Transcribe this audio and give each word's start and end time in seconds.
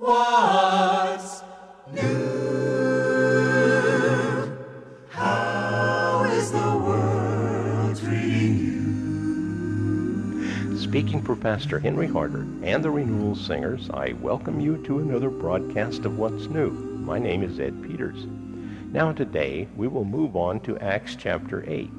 What's 0.00 1.42
new? 1.92 2.08
How 5.10 6.24
is 6.24 6.50
the 6.50 6.58
world 6.58 7.98
treating 7.98 8.56
you? 10.70 10.78
Speaking 10.78 11.20
for 11.22 11.36
Pastor 11.36 11.78
Henry 11.78 12.06
Harder 12.06 12.46
and 12.62 12.82
the 12.82 12.90
Renewal 12.90 13.34
Singers, 13.34 13.90
I 13.90 14.14
welcome 14.22 14.58
you 14.58 14.78
to 14.84 15.00
another 15.00 15.28
broadcast 15.28 16.06
of 16.06 16.16
What's 16.16 16.46
New. 16.46 16.70
My 16.70 17.18
name 17.18 17.42
is 17.42 17.60
Ed 17.60 17.82
Peters. 17.82 18.24
Now, 18.90 19.12
today, 19.12 19.68
we 19.76 19.86
will 19.86 20.06
move 20.06 20.34
on 20.34 20.60
to 20.60 20.78
Acts 20.78 21.14
chapter 21.14 21.62
8. 21.68 21.90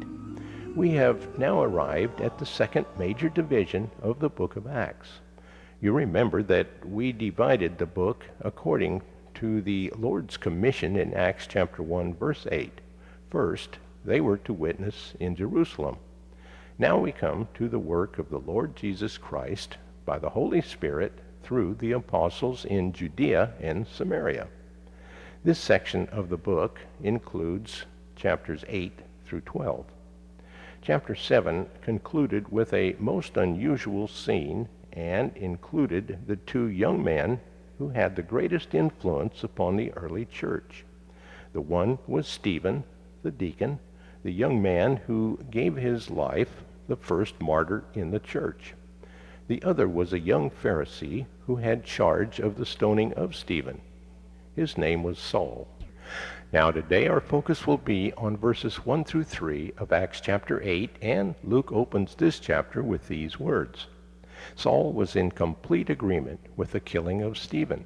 We 0.75 0.89
have 0.93 1.37
now 1.37 1.61
arrived 1.61 2.19
at 2.19 2.39
the 2.39 2.47
second 2.47 2.87
major 2.97 3.29
division 3.29 3.91
of 4.01 4.19
the 4.19 4.29
book 4.29 4.55
of 4.55 4.65
Acts. 4.65 5.19
You 5.83 5.93
remember 5.93 6.43
that 6.43 6.67
we 6.85 7.11
divided 7.11 7.79
the 7.79 7.87
book 7.87 8.25
according 8.39 9.01
to 9.33 9.63
the 9.63 9.91
Lord's 9.97 10.37
commission 10.37 10.95
in 10.95 11.11
Acts 11.15 11.47
chapter 11.47 11.81
1 11.81 12.13
verse 12.13 12.45
8. 12.51 12.79
First, 13.31 13.79
they 14.05 14.21
were 14.21 14.37
to 14.37 14.53
witness 14.53 15.15
in 15.19 15.35
Jerusalem. 15.35 15.97
Now 16.77 16.99
we 16.99 17.11
come 17.11 17.47
to 17.55 17.67
the 17.67 17.79
work 17.79 18.19
of 18.19 18.29
the 18.29 18.37
Lord 18.37 18.75
Jesus 18.75 19.17
Christ 19.17 19.77
by 20.05 20.19
the 20.19 20.29
Holy 20.29 20.61
Spirit 20.61 21.13
through 21.41 21.73
the 21.79 21.93
apostles 21.93 22.63
in 22.63 22.93
Judea 22.93 23.53
and 23.59 23.87
Samaria. 23.87 24.49
This 25.43 25.57
section 25.57 26.07
of 26.09 26.29
the 26.29 26.37
book 26.37 26.79
includes 27.01 27.85
chapters 28.15 28.63
8 28.67 28.99
through 29.25 29.41
12. 29.41 29.87
Chapter 30.83 31.15
7 31.15 31.65
concluded 31.81 32.51
with 32.51 32.71
a 32.71 32.95
most 32.99 33.35
unusual 33.35 34.07
scene 34.07 34.69
and 34.93 35.35
included 35.37 36.19
the 36.27 36.35
two 36.35 36.67
young 36.67 37.03
men 37.03 37.39
who 37.77 37.89
had 37.89 38.15
the 38.15 38.21
greatest 38.21 38.75
influence 38.75 39.43
upon 39.43 39.75
the 39.75 39.91
early 39.93 40.25
church. 40.25 40.83
The 41.53 41.61
one 41.61 41.97
was 42.07 42.27
Stephen, 42.27 42.83
the 43.23 43.31
deacon, 43.31 43.79
the 44.23 44.31
young 44.31 44.61
man 44.61 44.97
who 44.97 45.39
gave 45.49 45.75
his 45.75 46.09
life, 46.09 46.63
the 46.87 46.95
first 46.95 47.41
martyr 47.41 47.83
in 47.93 48.11
the 48.11 48.19
church. 48.19 48.73
The 49.47 49.63
other 49.63 49.87
was 49.87 50.13
a 50.13 50.19
young 50.19 50.49
Pharisee 50.49 51.25
who 51.47 51.55
had 51.55 51.83
charge 51.83 52.39
of 52.39 52.55
the 52.55 52.65
stoning 52.65 53.13
of 53.13 53.35
Stephen. 53.35 53.81
His 54.55 54.77
name 54.77 55.03
was 55.03 55.17
Saul. 55.17 55.67
Now, 56.53 56.69
today 56.69 57.07
our 57.07 57.21
focus 57.21 57.65
will 57.65 57.77
be 57.77 58.13
on 58.13 58.37
verses 58.37 58.85
1 58.85 59.05
through 59.05 59.23
3 59.23 59.73
of 59.77 59.91
Acts 59.91 60.21
chapter 60.21 60.61
8, 60.61 60.91
and 61.01 61.35
Luke 61.43 61.71
opens 61.71 62.15
this 62.15 62.39
chapter 62.39 62.83
with 62.83 63.07
these 63.07 63.39
words 63.39 63.87
Saul 64.55 64.93
was 64.93 65.15
in 65.15 65.31
complete 65.31 65.89
agreement 65.89 66.39
with 66.55 66.71
the 66.71 66.79
killing 66.79 67.21
of 67.21 67.37
Stephen, 67.37 67.85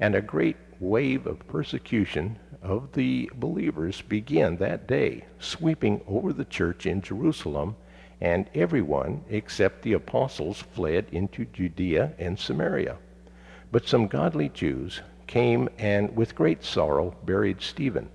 and 0.00 0.14
a 0.14 0.20
great 0.20 0.56
wave 0.80 1.26
of 1.26 1.46
persecution 1.46 2.38
of 2.62 2.92
the 2.92 3.30
believers 3.34 4.02
began 4.02 4.56
that 4.56 4.86
day, 4.86 5.24
sweeping 5.38 6.00
over 6.06 6.32
the 6.32 6.44
church 6.44 6.86
in 6.86 7.00
Jerusalem, 7.00 7.76
and 8.20 8.48
everyone 8.54 9.24
except 9.28 9.82
the 9.82 9.92
apostles 9.92 10.60
fled 10.60 11.06
into 11.12 11.44
Judea 11.44 12.12
and 12.18 12.38
Samaria. 12.38 12.96
But 13.70 13.86
some 13.86 14.06
godly 14.06 14.48
Jews 14.48 15.00
came 15.26 15.68
and 15.78 16.16
with 16.16 16.34
great 16.34 16.64
sorrow 16.64 17.14
buried 17.24 17.60
Stephen. 17.60 18.10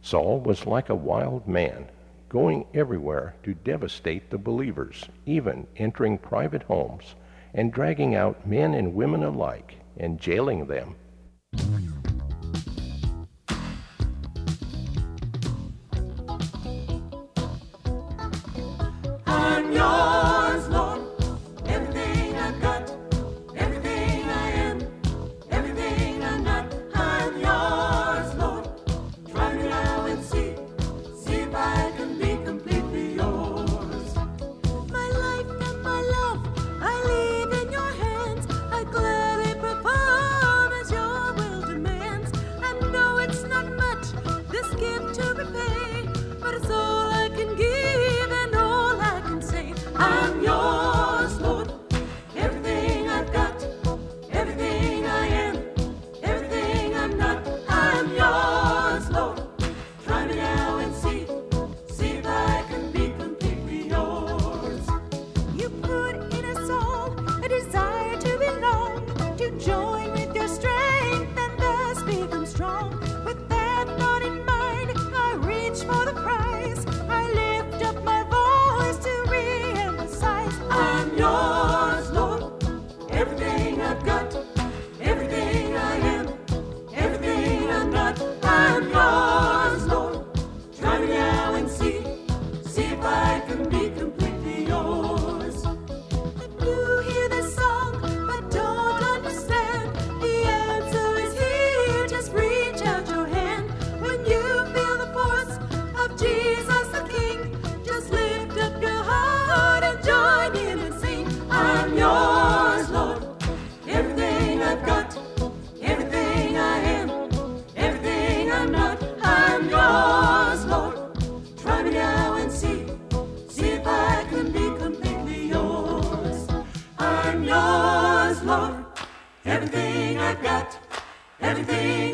Saul 0.00 0.40
was 0.40 0.66
like 0.66 0.88
a 0.88 0.94
wild 0.94 1.46
man, 1.46 1.88
going 2.32 2.64
everywhere 2.72 3.34
to 3.42 3.52
devastate 3.52 4.30
the 4.30 4.38
believers, 4.38 5.04
even 5.26 5.66
entering 5.76 6.16
private 6.16 6.62
homes 6.62 7.14
and 7.52 7.70
dragging 7.70 8.14
out 8.14 8.46
men 8.46 8.72
and 8.72 8.94
women 8.94 9.22
alike 9.22 9.76
and 9.98 10.18
jailing 10.18 10.66
them. 10.66 10.94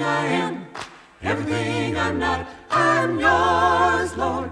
I 0.08 0.24
am, 0.44 0.66
everything 1.22 1.96
I'm 1.98 2.19
not. 2.19 2.48
I'm 2.70 3.20
yours, 3.20 4.16
Lord. 4.16 4.50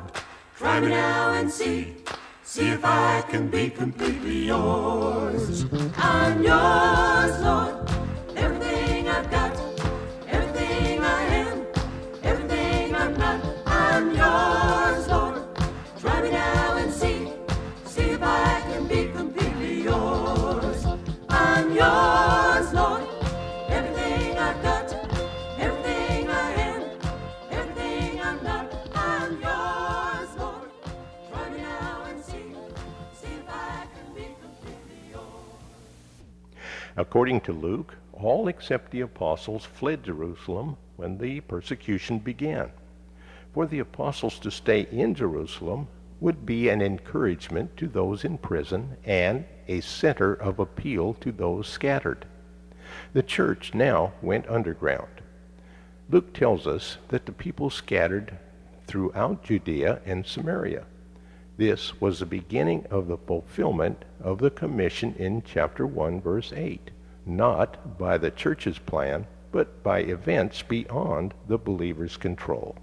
Try 0.59 0.81
me 0.81 0.89
now 0.89 1.33
and 1.33 1.51
see, 1.51 1.95
see 2.43 2.69
if 2.69 2.85
I 2.85 3.23
can 3.31 3.49
be 3.49 3.71
completely 3.71 4.39
yours. 4.53 5.65
I'm 5.97 6.43
yours, 6.43 7.35
Lord. 7.49 7.75
Everything 8.37 9.09
I've 9.09 9.31
got, 9.31 9.53
everything 10.29 11.03
I 11.03 11.23
am, 11.43 11.67
everything 12.23 12.95
I'm 12.95 13.17
not. 13.17 13.41
I'm 13.67 14.05
yours, 14.23 15.09
Lord. 15.09 15.43
Try 16.01 16.21
me 16.21 16.31
now 16.33 16.77
and 16.77 16.93
see, 16.93 17.33
see 17.87 18.09
if 18.17 18.23
I 18.23 18.61
can 18.69 18.87
be 18.87 19.09
completely 19.09 19.85
yours. 19.85 20.85
I'm 21.31 21.73
yours, 21.73 22.36
According 37.17 37.41
to 37.41 37.53
Luke, 37.55 37.97
all 38.13 38.47
except 38.47 38.91
the 38.91 39.01
apostles 39.01 39.65
fled 39.65 40.05
Jerusalem 40.05 40.77
when 40.97 41.17
the 41.17 41.41
persecution 41.41 42.19
began. 42.19 42.71
For 43.55 43.65
the 43.65 43.79
apostles 43.79 44.39
to 44.41 44.51
stay 44.51 44.87
in 44.93 45.15
Jerusalem 45.15 45.89
would 46.21 46.45
be 46.45 46.69
an 46.69 46.83
encouragement 46.83 47.75
to 47.79 47.89
those 47.89 48.27
in 48.27 48.37
prison 48.37 48.99
and 49.03 49.47
a 49.67 49.81
center 49.81 50.35
of 50.35 50.59
appeal 50.59 51.15
to 51.15 51.33
those 51.33 51.67
scattered. 51.67 52.27
The 53.15 53.23
church 53.23 53.73
now 53.73 54.13
went 54.21 54.47
underground. 54.51 55.23
Luke 56.11 56.35
tells 56.35 56.67
us 56.67 56.99
that 57.09 57.25
the 57.25 57.33
people 57.33 57.71
scattered 57.71 58.37
throughout 58.87 59.43
Judea 59.43 60.03
and 60.05 60.27
Samaria. 60.27 60.85
This 61.57 61.99
was 61.99 62.19
the 62.19 62.27
beginning 62.27 62.85
of 62.91 63.09
the 63.09 63.17
fulfillment 63.17 64.05
of 64.21 64.37
the 64.37 64.51
commission 64.51 65.15
in 65.19 65.43
chapter 65.47 65.87
1, 65.87 66.21
verse 66.21 66.53
8, 66.55 66.91
not 67.27 67.99
by 67.99 68.17
the 68.17 68.31
church's 68.31 68.79
plan, 68.79 69.27
but 69.53 69.83
by 69.83 70.01
events 70.01 70.63
beyond 70.63 71.35
the 71.49 71.59
believer's 71.59 72.17
control. 72.17 72.77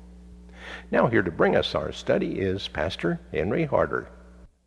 Now, 0.92 1.08
here 1.08 1.24
to 1.24 1.32
bring 1.32 1.56
us 1.56 1.76
our 1.76 1.92
study 1.92 2.40
is 2.40 2.68
Pastor 2.68 3.20
Henry 3.32 3.66
Harder. 3.66 4.08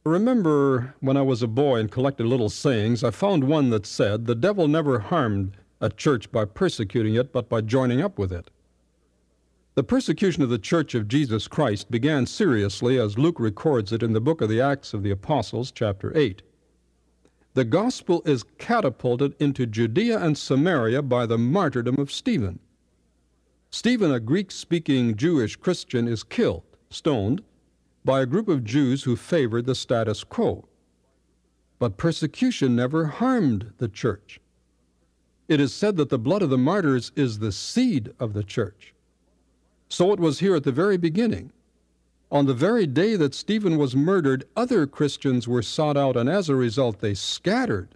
Remember 0.04 0.94
when 1.00 1.16
I 1.16 1.22
was 1.22 1.42
a 1.42 1.48
boy 1.48 1.80
and 1.80 1.90
collected 1.90 2.26
little 2.26 2.48
sayings, 2.48 3.02
I 3.02 3.10
found 3.10 3.44
one 3.44 3.70
that 3.70 3.86
said, 3.86 4.26
The 4.26 4.34
devil 4.34 4.68
never 4.68 5.00
harmed 5.00 5.56
a 5.80 5.90
church 5.90 6.30
by 6.30 6.44
persecuting 6.44 7.14
it, 7.14 7.32
but 7.32 7.48
by 7.48 7.60
joining 7.60 8.00
up 8.00 8.18
with 8.18 8.32
it. 8.32 8.50
The 9.74 9.82
persecution 9.82 10.42
of 10.42 10.48
the 10.48 10.58
Church 10.58 10.94
of 10.94 11.08
Jesus 11.08 11.48
Christ 11.48 11.90
began 11.90 12.24
seriously 12.24 12.98
as 12.98 13.18
Luke 13.18 13.38
records 13.38 13.92
it 13.92 14.02
in 14.02 14.14
the 14.14 14.22
book 14.22 14.40
of 14.40 14.48
the 14.48 14.60
Acts 14.60 14.94
of 14.94 15.02
the 15.02 15.10
Apostles, 15.10 15.70
chapter 15.70 16.16
8. 16.16 16.42
The 17.56 17.64
gospel 17.64 18.20
is 18.26 18.44
catapulted 18.58 19.34
into 19.40 19.64
Judea 19.64 20.18
and 20.18 20.36
Samaria 20.36 21.00
by 21.00 21.24
the 21.24 21.38
martyrdom 21.38 21.98
of 21.98 22.12
Stephen. 22.12 22.58
Stephen, 23.70 24.12
a 24.12 24.20
Greek 24.20 24.50
speaking 24.50 25.16
Jewish 25.16 25.56
Christian, 25.56 26.06
is 26.06 26.22
killed, 26.22 26.64
stoned, 26.90 27.42
by 28.04 28.20
a 28.20 28.26
group 28.26 28.48
of 28.48 28.62
Jews 28.62 29.04
who 29.04 29.16
favored 29.16 29.64
the 29.64 29.74
status 29.74 30.22
quo. 30.22 30.68
But 31.78 31.96
persecution 31.96 32.76
never 32.76 33.06
harmed 33.06 33.72
the 33.78 33.88
church. 33.88 34.38
It 35.48 35.58
is 35.58 35.72
said 35.72 35.96
that 35.96 36.10
the 36.10 36.18
blood 36.18 36.42
of 36.42 36.50
the 36.50 36.58
martyrs 36.58 37.10
is 37.16 37.38
the 37.38 37.52
seed 37.52 38.12
of 38.20 38.34
the 38.34 38.44
church. 38.44 38.92
So 39.88 40.12
it 40.12 40.20
was 40.20 40.40
here 40.40 40.56
at 40.56 40.64
the 40.64 40.72
very 40.72 40.98
beginning. 40.98 41.52
On 42.30 42.46
the 42.46 42.54
very 42.54 42.86
day 42.86 43.14
that 43.16 43.34
Stephen 43.34 43.78
was 43.78 43.94
murdered, 43.94 44.44
other 44.56 44.86
Christians 44.86 45.46
were 45.46 45.62
sought 45.62 45.96
out, 45.96 46.16
and 46.16 46.28
as 46.28 46.48
a 46.48 46.56
result, 46.56 47.00
they 47.00 47.14
scattered. 47.14 47.94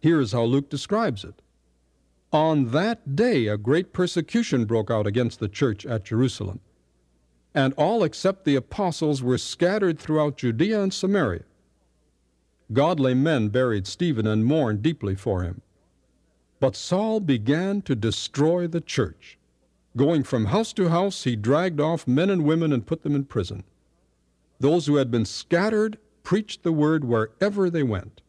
Here 0.00 0.20
is 0.20 0.32
how 0.32 0.44
Luke 0.44 0.70
describes 0.70 1.24
it. 1.24 1.42
On 2.32 2.70
that 2.70 3.14
day, 3.14 3.46
a 3.46 3.56
great 3.56 3.92
persecution 3.92 4.64
broke 4.64 4.90
out 4.90 5.06
against 5.06 5.40
the 5.40 5.48
church 5.48 5.84
at 5.84 6.04
Jerusalem, 6.04 6.60
and 7.54 7.72
all 7.74 8.02
except 8.02 8.44
the 8.44 8.56
apostles 8.56 9.22
were 9.22 9.38
scattered 9.38 9.98
throughout 9.98 10.38
Judea 10.38 10.82
and 10.82 10.92
Samaria. 10.92 11.44
Godly 12.72 13.14
men 13.14 13.48
buried 13.48 13.86
Stephen 13.86 14.26
and 14.26 14.44
mourned 14.44 14.82
deeply 14.82 15.14
for 15.14 15.42
him. 15.42 15.60
But 16.58 16.74
Saul 16.74 17.20
began 17.20 17.82
to 17.82 17.94
destroy 17.94 18.66
the 18.66 18.80
church. 18.80 19.38
Going 19.96 20.24
from 20.24 20.46
house 20.46 20.74
to 20.74 20.90
house, 20.90 21.24
he 21.24 21.36
dragged 21.36 21.80
off 21.80 22.06
men 22.06 22.28
and 22.28 22.44
women 22.44 22.72
and 22.72 22.86
put 22.86 23.02
them 23.02 23.14
in 23.14 23.24
prison. 23.24 23.64
Those 24.60 24.86
who 24.86 24.96
had 24.96 25.10
been 25.10 25.24
scattered 25.24 25.98
preached 26.22 26.62
the 26.62 26.72
word 26.72 27.04
wherever 27.04 27.70
they 27.70 27.82
went. 27.82 28.20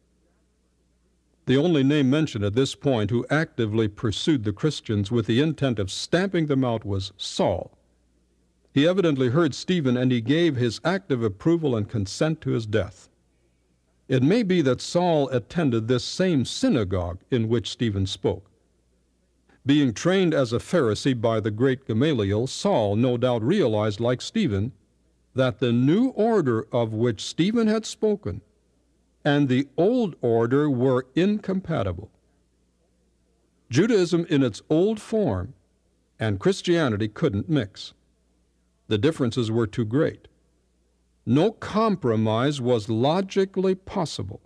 The 1.45 1.57
only 1.57 1.83
name 1.83 2.09
mentioned 2.09 2.43
at 2.43 2.55
this 2.55 2.75
point 2.75 3.09
who 3.09 3.25
actively 3.29 3.87
pursued 3.87 4.43
the 4.43 4.53
Christians 4.53 5.11
with 5.11 5.25
the 5.27 5.41
intent 5.41 5.79
of 5.79 5.91
stamping 5.91 6.47
them 6.47 6.63
out 6.63 6.85
was 6.85 7.11
Saul. 7.17 7.77
He 8.73 8.87
evidently 8.87 9.29
heard 9.29 9.55
Stephen 9.55 9.97
and 9.97 10.11
he 10.11 10.21
gave 10.21 10.55
his 10.55 10.79
active 10.85 11.23
approval 11.23 11.75
and 11.75 11.89
consent 11.89 12.41
to 12.41 12.51
his 12.51 12.65
death. 12.65 13.09
It 14.07 14.23
may 14.23 14.43
be 14.43 14.61
that 14.61 14.81
Saul 14.81 15.27
attended 15.29 15.87
this 15.87 16.03
same 16.03 16.45
synagogue 16.45 17.19
in 17.31 17.49
which 17.49 17.69
Stephen 17.71 18.05
spoke. 18.05 18.49
Being 19.67 19.93
trained 19.93 20.33
as 20.33 20.53
a 20.53 20.59
Pharisee 20.59 21.19
by 21.19 21.41
the 21.41 21.51
great 21.51 21.85
Gamaliel, 21.85 22.47
Saul 22.47 22.95
no 22.95 23.17
doubt 23.17 23.43
realized, 23.43 23.99
like 23.99 24.21
Stephen, 24.21 24.71
that 25.35 25.59
the 25.59 25.73
new 25.73 26.07
order 26.09 26.65
of 26.71 26.93
which 26.93 27.23
Stephen 27.23 27.67
had 27.67 27.85
spoken 27.85 28.41
and 29.25 29.49
the 29.49 29.67
old 29.75 30.15
order 30.21 30.69
were 30.69 31.05
incompatible. 31.13 32.09
Judaism 33.69 34.25
in 34.29 34.41
its 34.41 34.61
old 34.69 35.01
form 35.01 35.53
and 36.17 36.39
Christianity 36.39 37.09
couldn't 37.09 37.49
mix. 37.49 37.93
The 38.87 38.97
differences 38.97 39.51
were 39.51 39.67
too 39.67 39.83
great. 39.83 40.29
No 41.25 41.51
compromise 41.51 42.61
was 42.61 42.87
logically 42.87 43.75
possible. 43.75 44.39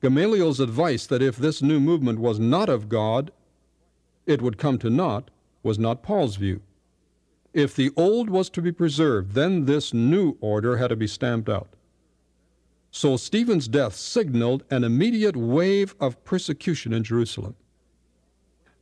Gamaliel's 0.00 0.60
advice 0.60 1.04
that 1.08 1.20
if 1.20 1.36
this 1.36 1.60
new 1.60 1.80
movement 1.80 2.20
was 2.20 2.38
not 2.38 2.68
of 2.68 2.88
God, 2.88 3.32
it 4.32 4.42
would 4.42 4.58
come 4.58 4.78
to 4.78 4.90
naught 4.90 5.30
was 5.62 5.78
not 5.78 6.02
Paul's 6.02 6.36
view. 6.36 6.60
If 7.52 7.76
the 7.76 7.90
old 7.96 8.30
was 8.30 8.48
to 8.50 8.62
be 8.62 8.72
preserved, 8.72 9.34
then 9.34 9.66
this 9.66 9.92
new 9.92 10.36
order 10.40 10.78
had 10.78 10.88
to 10.88 10.96
be 10.96 11.06
stamped 11.06 11.48
out. 11.48 11.68
So 12.90 13.16
Stephen's 13.16 13.68
death 13.68 13.94
signaled 13.94 14.64
an 14.70 14.84
immediate 14.84 15.36
wave 15.36 15.94
of 16.00 16.24
persecution 16.24 16.92
in 16.92 17.04
Jerusalem. 17.04 17.54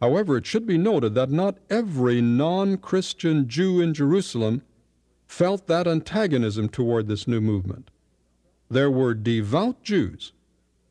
However, 0.01 0.37
it 0.37 0.47
should 0.47 0.67
be 0.67 0.79
noted 0.79 1.15
that 1.15 1.31
not 1.31 1.59
every 1.69 2.21
non 2.23 2.79
Christian 2.79 3.49
Jew 3.49 3.81
in 3.81 3.93
Jerusalem 3.93 4.63
felt 5.27 5.67
that 5.67 5.87
antagonism 5.87 6.69
toward 6.69 7.07
this 7.07 7.29
new 7.29 7.41
movement. 7.41 7.91
There 8.69 8.91
were 8.91 9.15
devout 9.15 9.83
Jews 9.83 10.33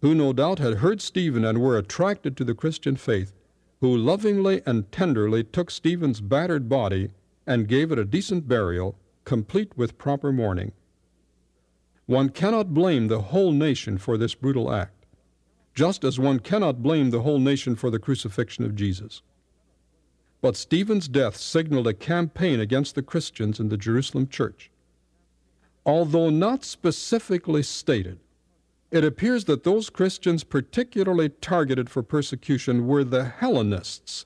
who 0.02 0.16
no 0.16 0.32
doubt 0.32 0.60
had 0.60 0.76
heard 0.76 1.02
Stephen 1.02 1.44
and 1.44 1.58
were 1.58 1.78
attracted 1.78 2.38
to 2.38 2.44
the 2.44 2.56
Christian 2.56 2.96
faith 2.96 3.34
who 3.82 3.96
lovingly 3.96 4.62
and 4.66 4.92
tenderly 4.92 5.44
took 5.44 5.72
Stephen's 5.72 6.22
battered 6.22 6.68
body 6.68 7.10
and 7.48 7.68
gave 7.68 7.92
it 7.92 8.00
a 8.00 8.06
decent 8.06 8.48
burial, 8.48 8.96
complete 9.24 9.78
with 9.78 9.98
proper 9.98 10.32
mourning. 10.32 10.72
One 12.06 12.30
cannot 12.30 12.74
blame 12.74 13.08
the 13.08 13.22
whole 13.22 13.52
nation 13.52 13.98
for 13.98 14.18
this 14.18 14.36
brutal 14.36 14.72
act, 14.72 15.06
just 15.74 16.04
as 16.04 16.20
one 16.20 16.40
cannot 16.40 16.84
blame 16.84 17.12
the 17.12 17.22
whole 17.22 17.40
nation 17.40 17.76
for 17.76 17.90
the 17.90 18.00
crucifixion 18.00 18.66
of 18.66 18.76
Jesus. 18.76 19.22
But 20.42 20.58
Stephen's 20.58 21.08
death 21.08 21.38
signaled 21.38 21.88
a 21.88 21.94
campaign 21.94 22.60
against 22.60 22.96
the 22.96 23.04
Christians 23.04 23.60
in 23.60 23.70
the 23.70 23.78
Jerusalem 23.78 24.28
church. 24.28 24.72
Although 25.86 26.30
not 26.30 26.64
specifically 26.64 27.64
stated, 27.64 28.20
it 28.92 29.04
appears 29.04 29.46
that 29.46 29.64
those 29.64 29.90
Christians 29.90 30.44
particularly 30.44 31.30
targeted 31.30 31.90
for 31.90 32.02
persecution 32.02 32.88
were 32.88 33.04
the 33.04 33.26
Hellenists, 33.26 34.26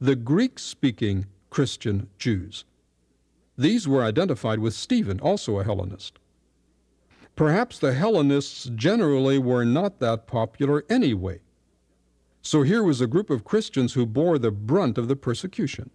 the 0.00 0.16
Greek 0.16 0.58
speaking 0.58 1.26
Christian 1.50 2.08
Jews. 2.18 2.64
These 3.56 3.86
were 3.86 4.02
identified 4.02 4.58
with 4.58 4.74
Stephen, 4.74 5.20
also 5.20 5.58
a 5.58 5.64
Hellenist. 5.64 6.18
Perhaps 7.36 7.78
the 7.78 7.92
Hellenists 7.92 8.70
generally 8.74 9.38
were 9.38 9.64
not 9.64 10.00
that 10.00 10.26
popular 10.26 10.84
anyway. 10.88 11.40
So 12.42 12.62
here 12.62 12.82
was 12.82 13.00
a 13.00 13.06
group 13.06 13.30
of 13.30 13.44
Christians 13.44 13.94
who 13.94 14.06
bore 14.06 14.38
the 14.38 14.50
brunt 14.50 14.98
of 14.98 15.08
the 15.08 15.16
persecution. 15.16 15.90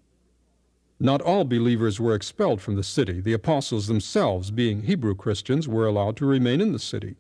Not 1.00 1.22
all 1.22 1.46
believers 1.46 2.00
were 2.00 2.14
expelled 2.14 2.62
from 2.62 2.76
the 2.76 2.84
city. 2.84 3.22
The 3.22 3.34
apostles 3.34 3.88
themselves, 3.88 4.52
being 4.52 4.84
Hebrew 4.84 5.16
Christians, 5.16 5.68
were 5.68 5.86
allowed 5.86 6.18
to 6.18 6.26
remain 6.26 6.60
in 6.60 6.74
the 6.74 6.80
city. 6.80 7.16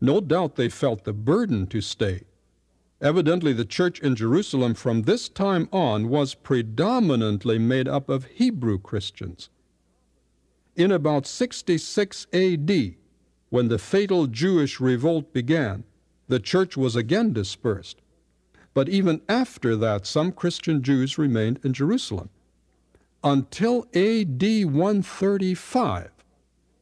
No 0.00 0.20
doubt 0.20 0.56
they 0.56 0.68
felt 0.68 1.04
the 1.04 1.12
burden 1.12 1.66
to 1.68 1.80
stay. 1.80 2.22
Evidently, 3.00 3.52
the 3.52 3.64
church 3.64 4.00
in 4.00 4.14
Jerusalem 4.14 4.74
from 4.74 5.02
this 5.02 5.28
time 5.28 5.68
on 5.72 6.08
was 6.08 6.34
predominantly 6.34 7.58
made 7.58 7.88
up 7.88 8.08
of 8.08 8.26
Hebrew 8.26 8.78
Christians. 8.78 9.48
In 10.76 10.90
about 10.90 11.26
66 11.26 12.26
AD, 12.32 12.94
when 13.48 13.68
the 13.68 13.78
fatal 13.78 14.26
Jewish 14.26 14.80
revolt 14.80 15.32
began, 15.32 15.84
the 16.28 16.40
church 16.40 16.76
was 16.76 16.94
again 16.94 17.32
dispersed. 17.32 18.00
But 18.72 18.88
even 18.88 19.20
after 19.28 19.76
that, 19.76 20.06
some 20.06 20.30
Christian 20.30 20.82
Jews 20.82 21.18
remained 21.18 21.58
in 21.64 21.72
Jerusalem. 21.72 22.30
Until 23.24 23.88
AD 23.94 24.42
135, 24.42 26.10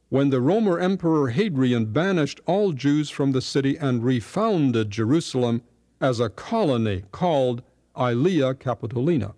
when 0.08 0.30
the 0.30 0.40
Roman 0.40 0.80
Emperor 0.80 1.28
Hadrian 1.28 1.86
banished 1.86 2.40
all 2.46 2.72
Jews 2.72 3.10
from 3.10 3.32
the 3.32 3.42
city 3.42 3.76
and 3.76 4.02
refounded 4.02 4.90
Jerusalem 4.90 5.62
as 6.00 6.18
a 6.18 6.30
colony 6.30 7.04
called 7.12 7.62
Aelia 7.94 8.54
Capitolina. 8.54 9.34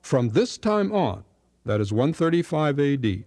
From 0.00 0.30
this 0.30 0.56
time 0.56 0.92
on, 0.92 1.24
that 1.64 1.80
is 1.80 1.92
135 1.92 2.78
AD, 2.78 3.24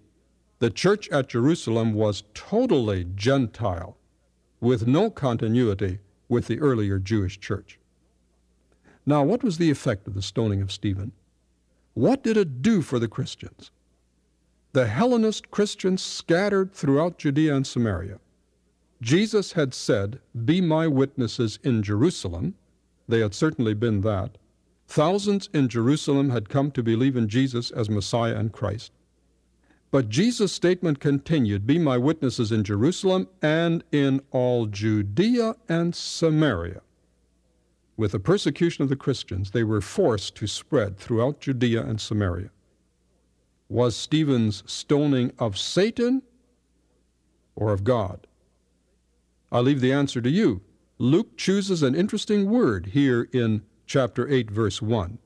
the 0.60 0.70
church 0.70 1.08
at 1.10 1.30
Jerusalem 1.30 1.94
was 1.94 2.24
totally 2.34 3.06
Gentile, 3.16 3.98
with 4.60 4.88
no 4.88 5.10
continuity 5.10 6.00
with 6.28 6.48
the 6.48 6.60
earlier 6.60 7.00
Jewish 7.00 7.40
church. 7.40 7.80
Now, 9.06 9.24
what 9.24 9.44
was 9.44 9.58
the 9.58 9.72
effect 9.72 10.08
of 10.08 10.16
the 10.16 10.22
stoning 10.22 10.62
of 10.62 10.72
Stephen? 10.72 11.12
What 11.94 12.24
did 12.24 12.38
it 12.38 12.62
do 12.62 12.82
for 12.82 13.00
the 13.00 13.08
Christians? 13.08 13.72
The 14.72 14.88
Hellenist 14.88 15.50
Christians 15.50 16.02
scattered 16.02 16.74
throughout 16.74 17.18
Judea 17.18 17.56
and 17.56 17.66
Samaria. 17.66 18.20
Jesus 19.02 19.54
had 19.54 19.74
said, 19.74 20.20
Be 20.46 20.62
my 20.62 20.88
witnesses 20.88 21.58
in 21.64 21.82
Jerusalem. 21.82 22.56
They 23.08 23.20
had 23.20 23.34
certainly 23.34 23.74
been 23.74 24.02
that. 24.02 24.38
Thousands 24.88 25.50
in 25.54 25.70
Jerusalem 25.70 26.30
had 26.30 26.50
come 26.50 26.72
to 26.72 26.84
believe 26.84 27.16
in 27.16 27.28
Jesus 27.28 27.72
as 27.72 27.90
Messiah 27.90 28.36
and 28.36 28.52
Christ. 28.52 28.92
But 29.92 30.10
Jesus' 30.10 30.52
statement 30.52 31.00
continued 31.00 31.66
Be 31.66 31.80
my 31.80 31.98
witnesses 31.98 32.52
in 32.52 32.64
Jerusalem 32.64 33.28
and 33.42 33.84
in 33.92 34.22
all 34.32 34.68
Judea 34.68 35.56
and 35.68 35.96
Samaria. 35.96 36.82
With 37.98 38.12
the 38.12 38.20
persecution 38.20 38.84
of 38.84 38.90
the 38.90 38.96
Christians, 38.96 39.52
they 39.52 39.64
were 39.64 39.82
forced 39.82 40.36
to 40.36 40.48
spread 40.48 40.98
throughout 40.98 41.40
Judea 41.40 41.84
and 41.84 42.00
Samaria. 42.00 42.52
Was 43.70 43.96
Stephen's 43.96 44.64
stoning 44.66 45.32
of 45.38 45.58
Satan 45.58 46.24
or 47.56 47.72
of 47.72 47.84
God? 47.84 48.26
I 49.52 49.60
leave 49.60 49.80
the 49.80 49.94
answer 49.94 50.22
to 50.22 50.30
you. 50.30 50.62
Luke 50.98 51.38
chooses 51.38 51.84
an 51.84 51.96
interesting 51.96 52.50
word 52.50 52.88
here 52.88 53.30
in 53.32 53.62
chapter 53.86 54.28
8, 54.28 54.52
verse 54.52 54.82
1. 54.82 55.20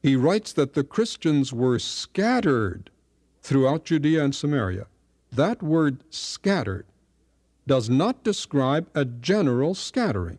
He 0.00 0.16
writes 0.16 0.52
that 0.52 0.74
the 0.74 0.84
Christians 0.84 1.52
were 1.52 1.78
scattered 1.78 2.90
throughout 3.42 3.84
Judea 3.84 4.24
and 4.24 4.34
Samaria. 4.34 4.86
That 5.30 5.62
word 5.62 6.04
scattered 6.10 6.86
does 7.66 7.90
not 7.90 8.24
describe 8.24 8.88
a 8.94 9.04
general 9.04 9.74
scattering. 9.74 10.38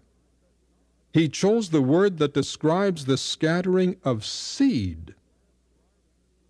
He 1.14 1.30
chose 1.30 1.70
the 1.70 1.82
word 1.82 2.18
that 2.18 2.34
describes 2.34 3.06
the 3.06 3.18
scattering 3.18 3.98
of 4.04 4.26
seed. 4.26 5.14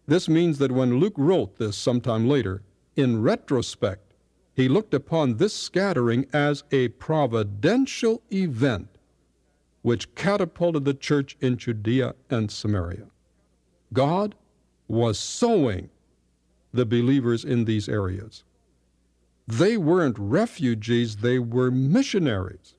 This 0.06 0.28
means 0.28 0.58
that 0.58 0.72
when 0.72 1.00
Luke 1.00 1.14
wrote 1.18 1.58
this 1.58 1.78
sometime 1.78 2.28
later, 2.28 2.62
in 2.96 3.22
retrospect, 3.22 4.14
he 4.54 4.68
looked 4.68 4.94
upon 4.94 5.38
this 5.38 5.54
scattering 5.54 6.28
as 6.34 6.64
a 6.72 6.90
providential 6.90 8.22
event 8.32 8.90
which 9.82 10.14
catapulted 10.16 10.86
the 10.86 10.94
church 10.94 11.36
in 11.42 11.58
Judea 11.58 12.16
and 12.30 12.50
Samaria. 12.50 13.08
God 13.92 14.36
was 14.88 15.20
sowing 15.20 15.90
the 16.74 16.86
believers 16.86 17.44
in 17.44 17.66
these 17.66 17.90
areas. 17.90 18.44
They 19.48 19.78
weren't 19.78 20.18
refugees, 20.18 21.18
they 21.18 21.38
were 21.38 21.70
missionaries. 21.70 22.76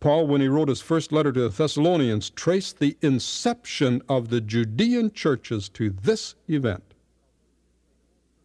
Paul, 0.00 0.28
when 0.28 0.40
he 0.40 0.46
wrote 0.46 0.68
his 0.68 0.80
first 0.80 1.10
letter 1.10 1.32
to 1.32 1.40
the 1.40 1.48
Thessalonians, 1.48 2.30
traced 2.30 2.78
the 2.78 2.96
inception 3.02 4.00
of 4.08 4.28
the 4.28 4.40
Judean 4.40 5.10
churches 5.10 5.68
to 5.70 5.90
this 5.90 6.36
event. 6.46 6.94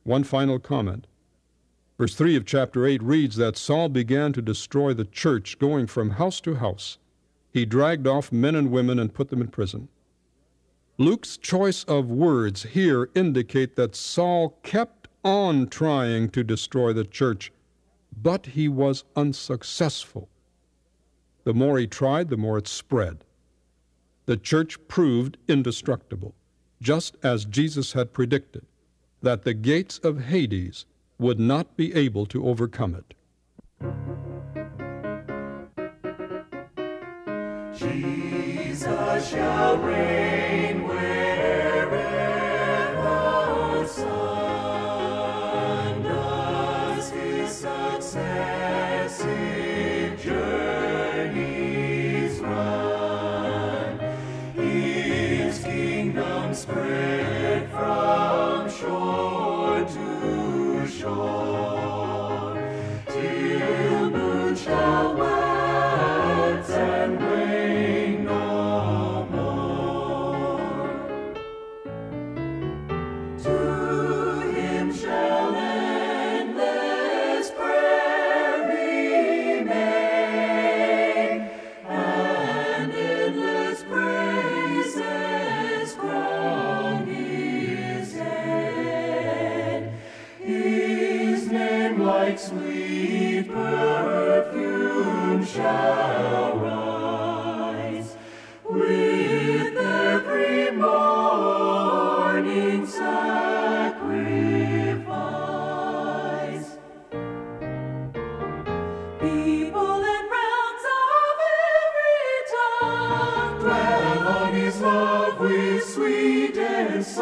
One 0.04 0.24
final 0.24 0.58
comment. 0.58 1.06
Verse 2.00 2.16
3 2.16 2.36
of 2.36 2.46
chapter 2.46 2.88
8 2.88 3.04
reads 3.04 3.36
that 3.36 3.56
Saul 3.56 3.88
began 3.88 4.34
to 4.34 4.42
destroy 4.42 4.94
the 4.94 5.06
church, 5.06 5.60
going 5.60 5.86
from 5.86 6.12
house 6.12 6.42
to 6.42 6.56
house. 6.56 6.98
He 7.52 7.66
dragged 7.66 8.08
off 8.08 8.32
men 8.32 8.56
and 8.56 8.72
women 8.72 8.98
and 8.98 9.14
put 9.14 9.30
them 9.30 9.40
in 9.40 9.48
prison. 9.50 9.90
Luke's 10.98 11.38
choice 11.38 11.84
of 11.84 12.10
words 12.10 12.64
here 12.64 13.10
indicate 13.14 13.76
that 13.76 13.96
Saul 13.96 14.58
kept 14.64 15.08
on 15.24 15.68
trying 15.68 16.30
to 16.30 16.44
destroy 16.44 16.94
the 16.94 17.06
church, 17.06 17.52
but 18.22 18.48
he 18.48 18.68
was 18.68 19.04
unsuccessful. 19.16 20.30
The 21.44 21.54
more 21.54 21.78
he 21.78 21.88
tried, 21.88 22.30
the 22.30 22.38
more 22.38 22.58
it 22.58 22.68
spread. 22.68 23.26
The 24.26 24.38
church 24.38 24.78
proved 24.88 25.38
indestructible, 25.48 26.34
just 26.82 27.18
as 27.24 27.46
Jesus 27.46 27.94
had 27.94 28.14
predicted, 28.14 28.66
that 29.22 29.44
the 29.44 29.54
gates 29.54 29.98
of 30.00 30.26
Hades 30.26 30.86
would 31.20 31.40
not 31.40 31.76
be 31.76 31.94
able 31.94 32.26
to 32.28 32.48
overcome 32.48 32.96
it. 32.96 33.14
Jesus 37.78 39.30
shall 39.30 39.78
reign 39.78 40.53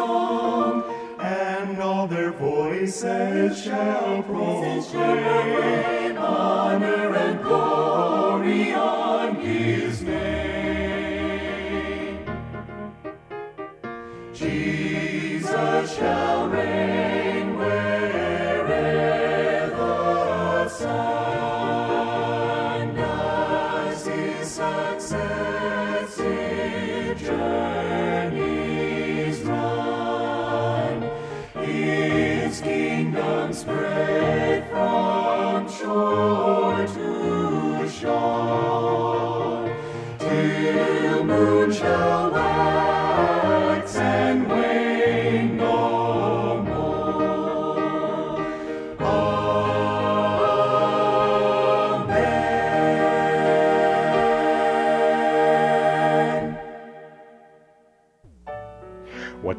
song, 0.06 0.82
and 1.20 1.80
all 1.80 2.06
their 2.06 2.32
voices 2.32 3.62
shall 3.62 4.22
proclaim 4.22 6.16
honor 6.18 7.11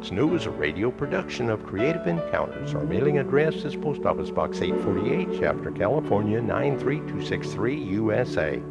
What's 0.04 0.12
New 0.12 0.34
is 0.34 0.44
a 0.44 0.50
radio 0.50 0.90
production 0.90 1.48
of 1.48 1.64
Creative 1.64 2.06
Encounters. 2.06 2.74
Our 2.74 2.84
mailing 2.84 3.16
address 3.16 3.54
is 3.64 3.74
Post 3.74 4.04
Office 4.04 4.30
Box 4.30 4.60
848, 4.60 5.40
Shafter, 5.40 5.70
California 5.70 6.42
93263, 6.42 7.74
USA. 7.74 8.62